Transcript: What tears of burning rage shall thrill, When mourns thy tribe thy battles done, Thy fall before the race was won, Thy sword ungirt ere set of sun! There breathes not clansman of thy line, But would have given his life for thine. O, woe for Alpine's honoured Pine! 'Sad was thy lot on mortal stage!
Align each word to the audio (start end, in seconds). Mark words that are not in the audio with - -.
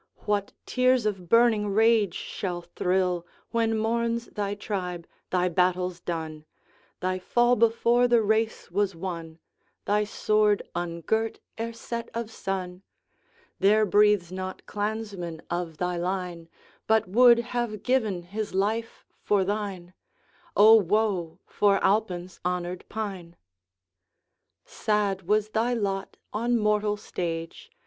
What 0.25 0.51
tears 0.65 1.05
of 1.05 1.29
burning 1.29 1.67
rage 1.67 2.15
shall 2.15 2.63
thrill, 2.63 3.23
When 3.51 3.77
mourns 3.77 4.25
thy 4.29 4.55
tribe 4.55 5.05
thy 5.29 5.47
battles 5.47 5.99
done, 5.99 6.45
Thy 7.01 7.19
fall 7.19 7.55
before 7.55 8.07
the 8.07 8.23
race 8.23 8.71
was 8.71 8.95
won, 8.95 9.37
Thy 9.85 10.05
sword 10.05 10.63
ungirt 10.73 11.37
ere 11.55 11.71
set 11.71 12.09
of 12.15 12.31
sun! 12.31 12.81
There 13.59 13.85
breathes 13.85 14.31
not 14.31 14.65
clansman 14.65 15.39
of 15.51 15.77
thy 15.77 15.97
line, 15.97 16.49
But 16.87 17.07
would 17.07 17.37
have 17.53 17.83
given 17.83 18.23
his 18.23 18.55
life 18.55 19.05
for 19.21 19.43
thine. 19.45 19.93
O, 20.57 20.73
woe 20.73 21.37
for 21.45 21.77
Alpine's 21.83 22.39
honoured 22.43 22.85
Pine! 22.89 23.35
'Sad 24.65 25.27
was 25.27 25.49
thy 25.49 25.75
lot 25.75 26.17
on 26.33 26.57
mortal 26.57 26.97
stage! 26.97 27.69